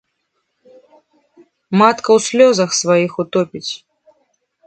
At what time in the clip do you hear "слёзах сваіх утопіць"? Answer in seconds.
2.29-3.71